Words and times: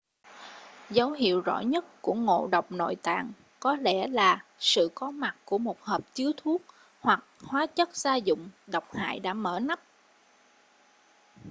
dấu 0.89 1.11
hiệu 1.11 1.41
rõ 1.41 1.59
nhất 1.59 1.85
của 2.01 2.13
ngộ 2.13 2.47
độc 2.51 2.71
nội 2.71 2.95
tạng 2.95 3.31
có 3.59 3.75
lẽ 3.75 4.07
là 4.07 4.45
sự 4.59 4.89
có 4.95 5.11
mặt 5.11 5.35
của 5.45 5.57
một 5.57 5.81
hộp 5.83 6.01
chứa 6.13 6.31
thuốc 6.37 6.61
hoặc 7.01 7.23
hóa 7.43 7.65
chất 7.65 7.95
gia 7.95 8.15
dụng 8.15 8.49
độc 8.67 8.93
hại 8.95 9.19
đã 9.19 9.33
mở 9.33 9.59
nắp 9.59 9.79